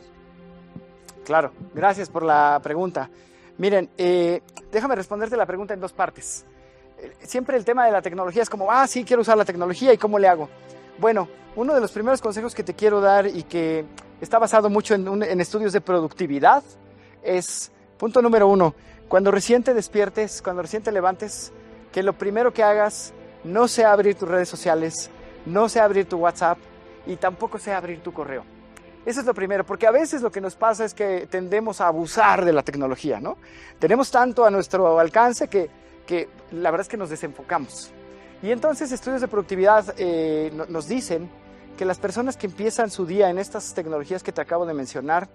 [1.28, 3.10] Claro, gracias por la pregunta.
[3.58, 4.42] Miren, eh,
[4.72, 6.46] déjame responderte la pregunta en dos partes.
[7.00, 9.92] Eh, siempre el tema de la tecnología es como, ah, sí, quiero usar la tecnología
[9.92, 10.48] y cómo le hago.
[11.00, 13.86] Bueno, uno de los primeros consejos que te quiero dar y que
[14.22, 16.64] está basado mucho en, estudios de productividad
[17.24, 18.76] es, punto número uno,
[19.08, 21.52] cuando recién te despiertes, cuando recién te levantes,
[21.98, 23.12] que lo primero que hagas
[23.44, 25.10] no sea abrir tus redes sociales,
[25.48, 26.60] no sea abrir tu WhatsApp
[27.08, 28.44] y tampoco sea abrir tu correo.
[29.04, 31.88] Eso es lo primero, porque a veces lo que nos pasa es que tendemos a
[31.88, 33.38] abusar de la tecnología, ¿no?
[33.80, 35.72] Tenemos tanto a nuestro alcance que,
[36.06, 37.90] que la verdad es que nos desenfocamos.
[38.44, 41.28] Y entonces estudios de productividad eh, nos dicen
[41.80, 45.30] que las personas que empiezan su día en estas tecnologías que te acabo de mencionar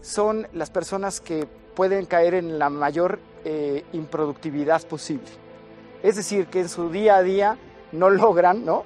[0.00, 5.44] son las personas que pueden caer en la mayor eh, improductividad posible.
[6.06, 7.58] Es decir, que en su día a día
[7.90, 8.84] no logran ¿no?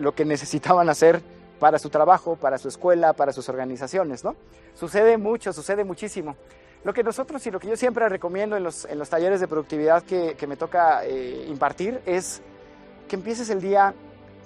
[0.00, 1.22] lo que necesitaban hacer
[1.60, 4.24] para su trabajo, para su escuela, para sus organizaciones.
[4.24, 4.34] ¿no?
[4.74, 6.34] Sucede mucho, sucede muchísimo.
[6.82, 9.46] Lo que nosotros y lo que yo siempre recomiendo en los, en los talleres de
[9.46, 12.42] productividad que, que me toca eh, impartir es
[13.06, 13.94] que empieces el día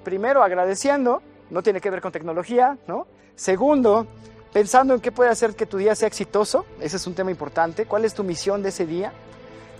[0.04, 3.06] primero agradeciendo, no tiene que ver con tecnología, ¿no?
[3.34, 4.06] Segundo,
[4.52, 7.86] pensando en qué puede hacer que tu día sea exitoso, ese es un tema importante,
[7.86, 9.10] cuál es tu misión de ese día.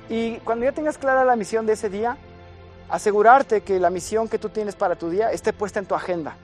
[0.09, 2.17] Y cuando ya tengas clara la misión de ese día,
[2.91, 6.37] asegurarte que la misión que tú tienes para tu día esté puesta en tu agenda.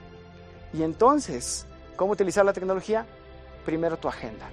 [0.73, 3.05] Y entonces, ¿cómo utilizar la tecnología?
[3.65, 4.45] Primero tu agenda.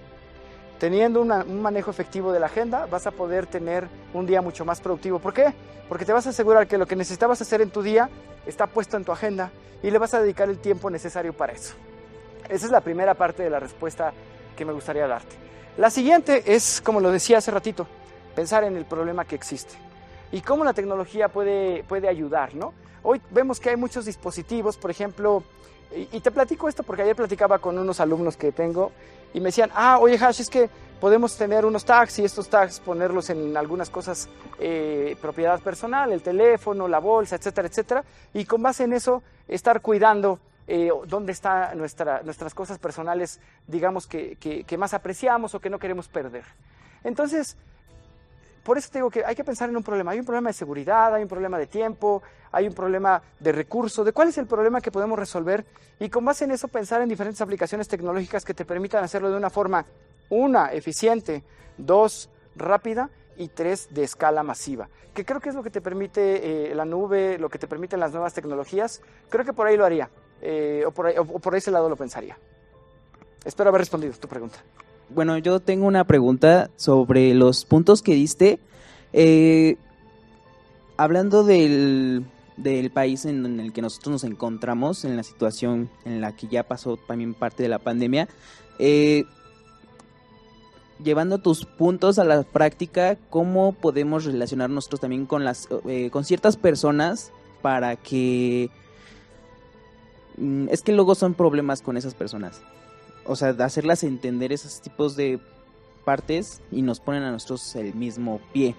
[0.78, 4.80] Teniendo un manejo efectivo de la agenda, vas a poder tener un día mucho más
[4.80, 5.20] productivo.
[5.20, 5.54] ¿Por qué?
[5.88, 8.10] Porque te vas a asegurar que lo que necesitabas hacer en tu día
[8.44, 9.50] está puesto en tu agenda
[9.82, 11.74] y le vas a dedicar el tiempo necesario para eso.
[12.48, 14.12] Esa es la primera parte de la respuesta
[14.56, 15.36] que me gustaría darte.
[15.78, 17.86] La siguiente es, como lo decía hace ratito,
[18.34, 19.76] pensar en el problema que existe
[20.34, 22.74] y cómo la tecnología puede, puede ayudar, ¿no?
[23.04, 25.44] Hoy vemos que hay muchos dispositivos, por ejemplo,
[25.94, 28.90] y, te platico esto porque ayer platicaba con unos alumnos que tengo
[29.32, 30.68] y me decían, ah, oye Hash, es que
[31.00, 36.20] podemos tener unos tags y estos tags ponerlos en algunas cosas, eh, propiedad personal, el
[36.20, 41.78] teléfono, la bolsa, etcétera, etcétera, y con base en eso estar cuidando eh, dónde están
[41.78, 46.44] nuestra, nuestras cosas personales, digamos, que, que, más apreciamos o que no queremos perder.
[47.04, 47.56] Entonces,
[48.64, 50.12] por eso te digo que hay que pensar en un problema.
[50.12, 54.04] Hay un problema de seguridad, hay un problema de tiempo, hay un problema de recurso,
[54.04, 55.64] de cuál es el problema que podemos resolver
[55.98, 59.36] y con base en eso pensar en diferentes aplicaciones tecnológicas que te permitan hacerlo de
[59.36, 59.84] una forma,
[60.30, 61.44] una, eficiente,
[61.76, 66.70] dos, rápida y tres, de escala masiva, que creo que es lo que te permite
[66.70, 69.02] eh, la nube, lo que te permiten las nuevas tecnologías.
[69.28, 70.08] Creo que por ahí lo haría.
[70.40, 72.36] Eh, o, por ese lado lo pensaría.
[73.44, 74.58] Espero haber respondido tu pregunta.
[75.14, 78.58] Bueno, yo tengo una pregunta sobre los puntos que diste.
[79.12, 79.76] Eh,
[80.96, 82.26] hablando del,
[82.92, 86.96] país en, el que nosotros nos encontramos, en la situación en la que ya pasó
[86.96, 88.28] también parte de la pandemia,
[88.78, 89.24] eh,
[91.02, 95.68] llevando tus puntos a la práctica, ¿cómo podemos relacionar nosotros también con, las,
[96.10, 97.30] con ciertas personas
[97.62, 98.70] para que
[100.36, 102.60] Mm, es que luego son problemas con esas personas.
[103.26, 105.40] O sea, hacerlas entender esos tipos de
[106.04, 108.74] partes y nos ponen a nosotros el mismo pie.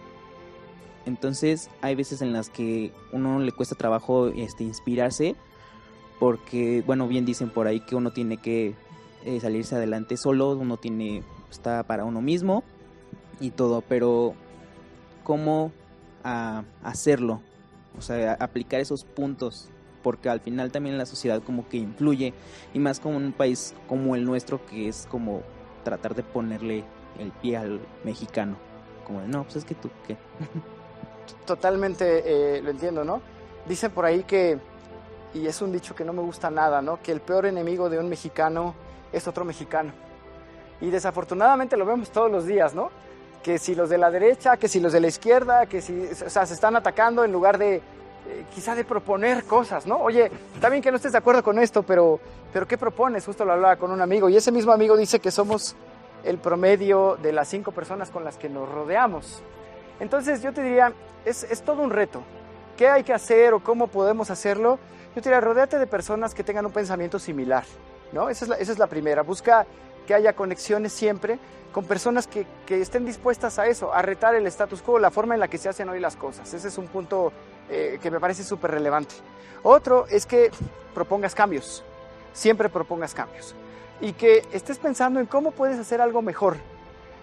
[1.06, 5.36] Entonces hay veces en las que uno le cuesta trabajo este, inspirarse
[6.20, 8.74] porque, bueno, bien dicen por ahí que uno tiene que
[9.26, 12.64] eh, salirse adelante solo, uno tiene, está para uno mismo
[13.40, 14.34] y todo, pero
[15.24, 15.72] ¿cómo
[16.24, 17.42] a, hacerlo?
[17.98, 19.70] O sea, aplicar esos puntos
[20.06, 22.32] porque al final también la sociedad como que influye
[22.76, 25.42] y más como un país como el nuestro que es como
[25.84, 26.84] tratar de ponerle
[27.18, 28.56] el pie al mexicano,
[29.04, 30.16] como de no, pues es que tú qué.
[31.48, 33.20] Totalmente eh, lo entiendo, ¿no?
[33.68, 34.60] Dicen por ahí que,
[35.34, 37.02] y es un dicho que no me gusta nada, ¿no?
[37.02, 38.76] Que el peor enemigo de un mexicano
[39.12, 39.92] es otro mexicano.
[40.82, 42.92] Y desafortunadamente lo vemos todos los días, ¿no?
[43.42, 46.30] Que si los de la derecha, que si los de la izquierda, que si, o
[46.30, 47.82] sea, se están atacando en lugar de,
[48.28, 49.98] eh, quizá de proponer cosas, ¿no?
[49.98, 50.32] Oye,
[50.70, 52.20] bien que no estés de acuerdo con esto, pero,
[52.52, 53.26] pero ¿qué propones?
[53.26, 55.76] Justo lo hablaba con un amigo y ese mismo amigo dice que somos
[56.24, 59.44] el promedio de las cinco personas con las que nos rodeamos.
[60.00, 60.92] Entonces yo te diría,
[61.24, 62.24] es, es todo un reto.
[62.78, 64.80] ¿Qué hay que hacer o cómo podemos hacerlo?
[65.16, 67.64] Yo te diría, rodeate de personas que tengan un pensamiento similar,
[68.12, 68.30] ¿no?
[68.30, 69.22] Esa es la, esa es la primera.
[69.22, 69.68] Busca
[70.08, 71.40] que haya conexiones siempre
[71.72, 75.36] con personas que, que, estén dispuestas a eso, a retar el status quo, la forma
[75.36, 76.54] en la que se hacen hoy las cosas.
[76.54, 77.32] Ese es un punto
[77.70, 79.16] eh, que me parece súper relevante.
[79.64, 80.52] Otro es que
[80.94, 81.84] propongas cambios,
[82.34, 83.56] siempre propongas cambios.
[84.02, 86.58] Y que estés pensando en cómo puedes hacer algo mejor.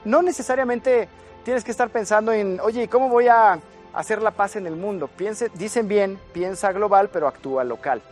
[0.04, 1.08] No necesariamente
[1.44, 3.60] tienes que estar pensando en, oye, ¿cómo voy a
[3.92, 5.08] hacer la paz en el mundo?
[5.08, 8.02] Piense, dicen bien, piensa global, pero actúa local.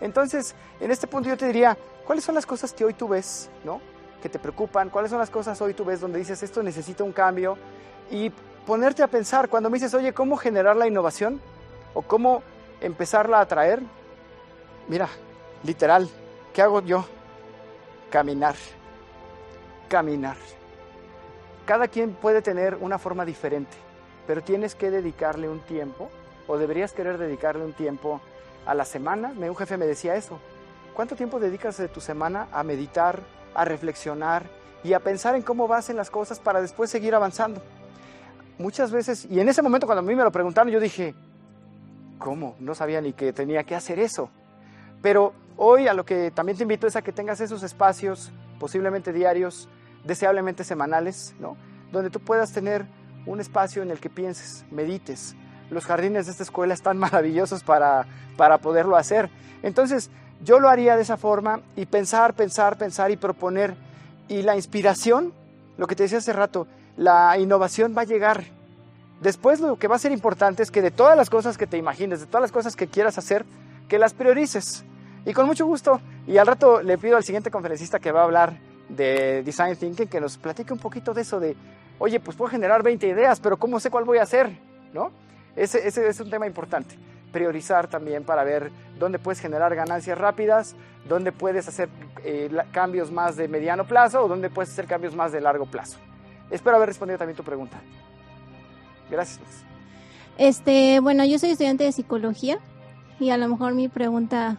[0.00, 3.48] Entonces, en este punto yo te diría, ¿cuáles son las cosas que hoy tú ves,
[3.64, 3.80] ¿no?
[4.22, 4.88] que te preocupan?
[4.88, 7.58] ¿Cuáles son las cosas hoy tú ves donde dices, esto necesita un cambio?
[8.10, 8.30] Y
[8.66, 11.40] ponerte a pensar, cuando me dices, oye, ¿cómo generar la innovación?
[11.94, 12.42] O cómo
[12.80, 13.80] empezarla a traer.
[14.88, 15.08] Mira,
[15.64, 16.08] literal,
[16.52, 17.04] ¿qué hago yo?
[18.10, 18.56] Caminar,
[19.88, 20.36] caminar.
[21.64, 23.76] Cada quien puede tener una forma diferente,
[24.26, 26.10] pero tienes que dedicarle un tiempo,
[26.48, 28.20] o deberías querer dedicarle un tiempo
[28.66, 29.32] a la semana.
[29.36, 30.38] Un jefe me decía eso.
[30.94, 33.20] ¿Cuánto tiempo dedicas de tu semana a meditar,
[33.54, 34.44] a reflexionar
[34.84, 37.62] y a pensar en cómo vas en las cosas para después seguir avanzando?
[38.58, 41.14] Muchas veces, y en ese momento cuando a mí me lo preguntaron, yo dije,
[42.22, 42.54] ¿cómo?
[42.60, 44.30] No sabía ni que tenía que hacer eso.
[45.02, 49.12] Pero hoy a lo que también te invito es a que tengas esos espacios, posiblemente
[49.12, 49.68] diarios,
[50.04, 51.56] deseablemente semanales, ¿no?
[51.90, 52.86] Donde tú puedas tener
[53.26, 55.34] un espacio en el que pienses, medites.
[55.68, 58.06] Los jardines de esta escuela están maravillosos para,
[58.36, 59.28] para poderlo hacer.
[59.64, 60.08] Entonces,
[60.44, 63.74] yo lo haría de esa forma y pensar, pensar, pensar y proponer.
[64.28, 65.32] Y la inspiración,
[65.76, 68.44] lo que te decía hace rato, la innovación va a llegar.
[69.22, 71.76] Después lo que va a ser importante es que de todas las cosas que te
[71.76, 73.44] imagines, de todas las cosas que quieras hacer,
[73.88, 74.84] que las priorices.
[75.24, 78.24] Y con mucho gusto, y al rato le pido al siguiente conferencista que va a
[78.24, 78.58] hablar
[78.88, 81.56] de Design Thinking que nos platique un poquito de eso de,
[82.00, 84.50] oye, pues puedo generar 20 ideas, pero ¿cómo sé cuál voy a hacer?
[84.92, 85.12] ¿No?
[85.54, 86.96] Ese, es un tema importante.
[87.30, 90.74] Priorizar también para ver dónde puedes generar ganancias rápidas,
[91.08, 91.88] dónde puedes hacer
[92.24, 95.98] eh, cambios más de mediano plazo o dónde puedes hacer cambios más de largo plazo.
[96.50, 97.80] Espero haber respondido también tu pregunta.
[99.12, 99.66] Gracias.
[100.38, 102.58] Este, bueno, yo soy estudiante de psicología
[103.20, 104.56] y a lo mejor mi pregunta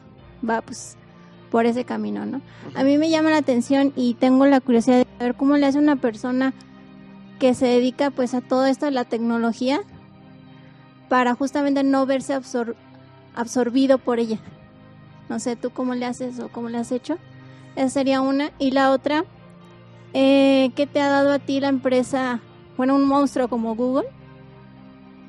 [0.48, 0.96] va pues
[1.50, 2.40] por ese camino, ¿no?
[2.76, 5.80] A mí me llama la atención y tengo la curiosidad de saber cómo le hace
[5.80, 6.54] una persona
[7.40, 9.82] que se dedica pues a todo esto de la tecnología
[11.10, 12.40] para justamente no verse
[13.36, 14.38] absorbido por ella.
[15.30, 17.18] No sé, ¿tú cómo le haces o cómo le has hecho?
[17.76, 18.52] Esa sería una.
[18.60, 19.26] Y la otra,
[20.14, 22.40] eh, ¿qué te ha dado a ti la empresa,
[22.78, 24.10] bueno, un monstruo como Google,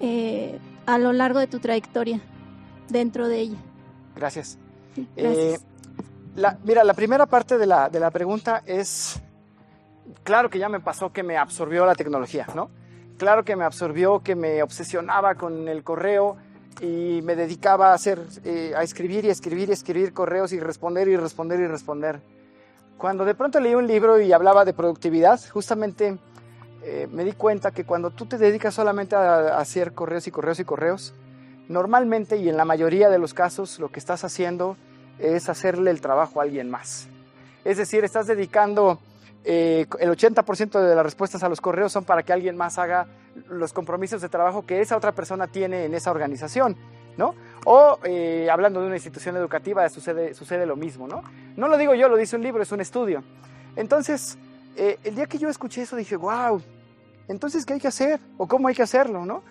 [0.01, 2.21] eh, a lo largo de tu trayectoria
[2.89, 3.59] dentro de ella?
[4.17, 4.59] Gracias.
[5.17, 5.59] Eh,
[6.65, 9.21] mira, la primera parte de la, de la pregunta es,
[10.23, 12.71] claro que ya me pasó que me absorbió la tecnología, ¿no?
[13.19, 16.37] Claro que me absorbió, que me obsesionaba con el correo
[16.81, 21.09] y me dedicaba a hacer, eh, a escribir y escribir y escribir correos y responder
[21.09, 22.21] y responder y responder.
[22.99, 26.19] Cuando de pronto leí un libro y hablaba de productividad, justamente
[26.87, 30.61] eh, me di cuenta que cuando tú te dedicas solamente a hacer correos y correos
[30.61, 31.15] y correos,
[31.67, 34.77] normalmente y en la mayoría de los casos lo que estás haciendo
[35.19, 37.09] es hacerle el trabajo a alguien más.
[37.65, 38.99] Es decir, estás dedicando
[39.45, 43.07] eh, el 80% de las respuestas a los correos son para que alguien más haga
[43.49, 46.77] los compromisos de trabajo que esa otra persona tiene en esa organización,
[47.17, 47.35] ¿no?
[47.65, 51.23] O eh, hablando de una institución educativa sucede, sucede lo mismo, ¿no?
[51.57, 53.25] No lo digo yo, lo dice un libro, es un estudio.
[53.75, 54.37] Entonces,
[54.77, 56.61] el día que yo escuché eso dije, wow,
[57.29, 58.21] entonces, ¿qué hay que hacer?
[58.37, 59.43] ¿O cómo hay que hacerlo, no?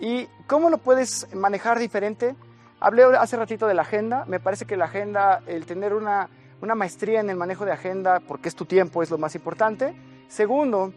[0.00, 2.34] ¿Y cómo lo puedes manejar diferente?
[2.80, 4.24] Hablé hace ratito de la agenda.
[4.26, 6.28] Me parece que la agenda, el tener una,
[6.60, 9.94] una maestría en el manejo de agenda, porque es tu tiempo, es lo más importante.
[10.28, 10.92] Segundo,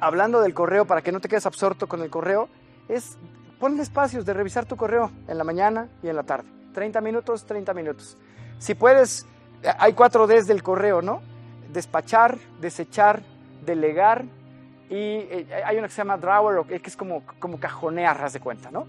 [0.00, 2.48] hablando del correo, para que no te quedes absorto con el correo,
[2.88, 3.16] es
[3.58, 6.48] ponle espacios de revisar tu correo en la mañana y en la tarde.
[6.74, 8.16] 30 minutos, 30 minutos.
[8.58, 9.26] Si puedes,
[9.78, 11.22] hay cuatro Ds del correo, ¿no?
[11.72, 13.22] Despachar, desechar,
[13.64, 14.24] delegar
[14.90, 18.40] y eh, hay una que se llama drawer, que es como, como cajonear, haz de
[18.40, 18.86] cuenta, ¿no?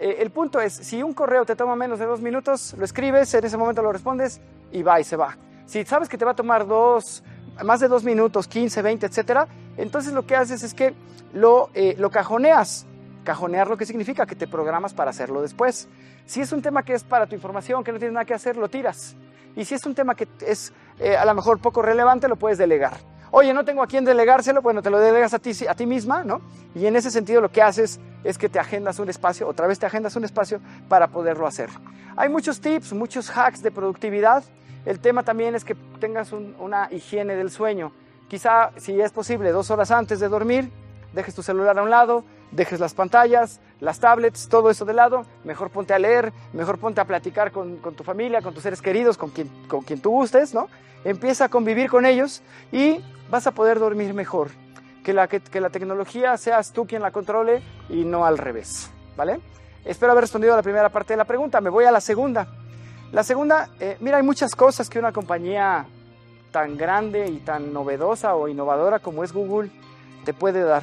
[0.00, 3.32] Eh, el punto es, si un correo te toma menos de dos minutos, lo escribes,
[3.34, 5.36] en ese momento lo respondes y va y se va.
[5.66, 7.24] Si sabes que te va a tomar dos,
[7.64, 10.94] más de dos minutos, 15, 20, etcétera, entonces lo que haces es que
[11.32, 12.86] lo, eh, lo cajoneas.
[13.24, 15.88] Cajonear lo que significa que te programas para hacerlo después.
[16.26, 18.56] Si es un tema que es para tu información, que no tienes nada que hacer,
[18.56, 19.16] lo tiras.
[19.56, 20.72] Y si es un tema que es
[21.18, 22.98] a lo mejor poco relevante, lo puedes delegar.
[23.30, 26.24] Oye, no tengo a quién delegárselo, bueno, te lo delegas a ti, a ti misma,
[26.24, 26.40] ¿no?
[26.74, 29.78] Y en ese sentido lo que haces es que te agendas un espacio, otra vez
[29.78, 31.68] te agendas un espacio para poderlo hacer.
[32.16, 34.42] Hay muchos tips, muchos hacks de productividad.
[34.84, 37.92] El tema también es que tengas una higiene del sueño.
[38.28, 40.70] Quizá, si es posible, dos horas antes de dormir,
[41.12, 45.24] dejes tu celular a un lado, dejes las pantallas, las tablets, todo eso de lado,
[45.44, 48.82] mejor ponte a leer, mejor ponte a platicar con, con tu familia, con tus seres
[48.82, 50.68] queridos, con quien, con quien tú gustes, ¿no?
[51.04, 54.50] Empieza a convivir con ellos y vas a poder dormir mejor.
[55.04, 59.40] Que la, que, la tecnología seas tú quien la controle y no al revés, ¿vale?
[59.84, 61.60] Espero haber respondido a la primera parte de la pregunta.
[61.60, 62.46] Me voy a la segunda.
[63.10, 65.86] La segunda, eh, mira, hay muchas cosas que una compañía
[66.50, 69.70] tan grande y tan novedosa o innovadora como es Google
[70.26, 70.82] te puede dar.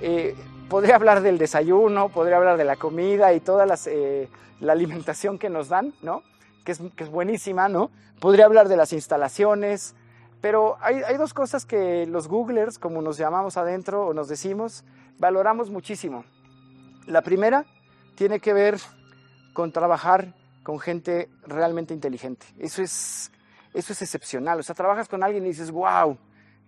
[0.00, 0.36] Eh,
[0.72, 4.26] podría hablar del desayuno, podría hablar de la comida y toda eh,
[4.58, 6.22] la alimentación que nos dan, ¿no?
[6.64, 7.90] Que es, que es buenísima, ¿no?
[8.20, 9.94] Podría hablar de las instalaciones,
[10.40, 14.82] pero hay, dos cosas que los Googlers, como nos llamamos adentro o nos decimos,
[15.18, 16.24] valoramos muchísimo.
[17.06, 17.66] La primera
[18.14, 18.78] tiene que ver
[19.52, 22.46] con trabajar con gente realmente inteligente.
[22.58, 23.30] Eso es,
[23.74, 24.60] eso es excepcional.
[24.60, 26.16] O sea, trabajas con alguien y dices, wow,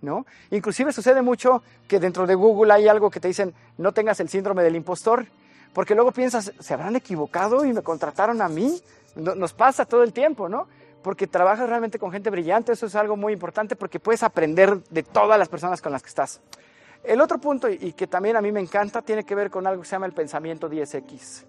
[0.05, 0.27] ¿no?
[0.51, 4.29] Inclusive sucede mucho que dentro de Google hay algo que te dicen, no tengas el
[4.29, 5.27] síndrome del impostor,
[5.73, 8.81] porque luego piensas, ¿se habrán equivocado y me contrataron a mí?
[9.17, 10.69] Nos pasa todo el tiempo, ¿no?
[11.05, 15.03] porque trabajas realmente con gente brillante, eso es algo muy importante porque puedes aprender de
[15.03, 16.41] todas las personas con las que estás.
[17.05, 19.83] El otro punto, y que también a mí me encanta, tiene que ver con algo
[19.83, 21.45] que se llama el pensamiento 10X.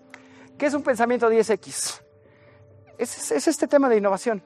[0.58, 2.02] ¿Qué es un pensamiento 10X?
[2.98, 4.44] Es, es este tema de innovación.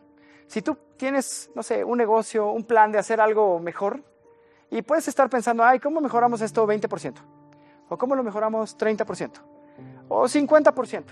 [0.49, 4.03] Si tú tienes, no sé, un negocio, un plan de hacer algo mejor,
[4.71, 7.15] Y puedes estar pensando, ay, ¿cómo mejoramos esto 20%?
[7.89, 9.31] ¿O cómo lo mejoramos 30%?
[10.07, 11.03] ¿O 50%?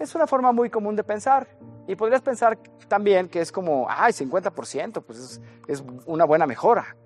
[0.00, 1.46] Es una forma muy común de pensar.
[1.86, 2.58] Y podrías pensar
[2.88, 6.96] también que es como, ay, 50%, pues es, es una buena mejora.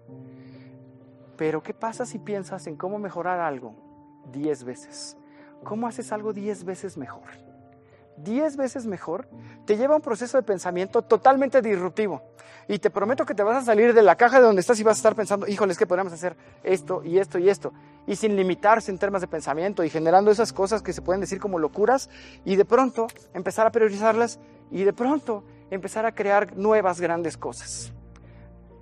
[1.37, 3.75] Pero ¿qué pasa si piensas en cómo mejorar algo
[4.33, 5.19] 10 veces?
[5.63, 7.46] ¿Cómo haces algo 10 veces mejor?
[8.19, 9.29] 10 veces mejor
[9.67, 12.23] te lleva a un proceso de pensamiento totalmente disruptivo.
[12.69, 14.83] Y te prometo que te vas a salir de la caja de donde estás y
[14.83, 17.73] vas a estar pensando, híjole, es que podríamos hacer esto y esto y esto.
[18.07, 21.39] Y sin limitarse en temas de pensamiento y generando esas cosas que se pueden decir
[21.39, 22.11] como locuras
[22.45, 24.41] y de pronto empezar a priorizarlas
[24.71, 27.93] y de pronto empezar a crear nuevas grandes cosas.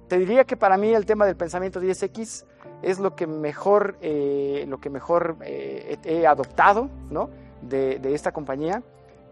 [0.09, 2.45] Te diría que para mí el tema del pensamiento 10X
[2.82, 7.30] es lo que mejor, eh, lo que mejor eh, he adoptado ¿no?
[7.62, 8.82] de, de esta compañía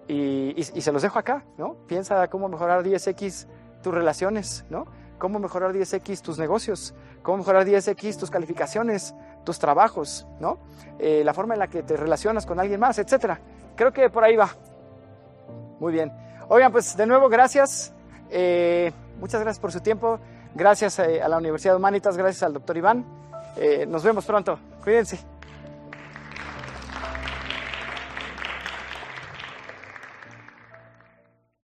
[0.09, 1.74] y, se los dejo acá, ¿no?
[1.86, 3.46] Piensa cómo mejorar 10X
[3.82, 4.86] tus relaciones, ¿no?
[5.18, 10.59] Cómo mejorar 10X tus negocios, cómo mejorar 10X tus calificaciones, tus trabajos, ¿no?
[10.98, 13.40] Eh, la forma en la que te relacionas con alguien más, etcétera.
[13.76, 14.50] Creo que por ahí va.
[15.78, 16.12] Muy bien.
[16.48, 17.92] Oigan, pues de nuevo, gracias.
[18.30, 20.18] Eh, muchas gracias por su tiempo.
[20.55, 23.05] Gracias eh, a la Universidad de Humanitas, gracias al doctor Iván.
[23.88, 24.59] nos vemos pronto.
[24.82, 25.32] Cuídense.